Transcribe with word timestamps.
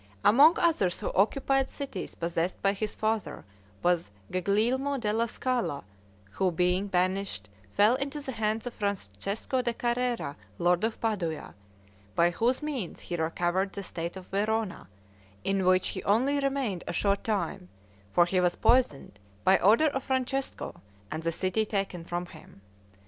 Among 0.23 0.57
others 0.57 0.99
who 0.99 1.11
occupied 1.13 1.69
cities 1.69 2.15
possessed 2.15 2.59
by 2.63 2.73
his 2.73 2.95
father, 2.95 3.45
was 3.83 4.09
Guglielmo 4.31 4.97
della 4.97 5.27
Scala, 5.27 5.83
who, 6.31 6.49
being 6.51 6.87
banished, 6.87 7.49
fell 7.73 7.93
into 7.93 8.19
the 8.19 8.31
hands 8.31 8.65
of 8.65 8.73
Francesco 8.73 9.61
de 9.61 9.75
Carrera, 9.75 10.37
lord 10.57 10.83
of 10.83 10.99
Padua, 10.99 11.53
by 12.15 12.31
whose 12.31 12.63
means 12.63 12.99
he 12.99 13.15
recovered 13.15 13.73
the 13.73 13.83
state 13.83 14.17
of 14.17 14.25
Verona, 14.29 14.87
in 15.43 15.65
which 15.67 15.89
he 15.89 16.03
only 16.03 16.39
remained 16.39 16.83
a 16.87 16.93
short 16.93 17.23
time, 17.23 17.69
for 18.11 18.25
he 18.25 18.39
was 18.39 18.55
poisoned, 18.55 19.19
by 19.43 19.59
order 19.59 19.89
of 19.89 20.01
Francesco, 20.01 20.81
and 21.11 21.21
the 21.21 21.31
city 21.31 21.63
taken 21.63 22.03
from 22.03 22.25
him. 22.25 22.61